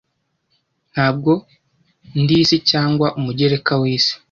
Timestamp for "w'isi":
3.81-4.13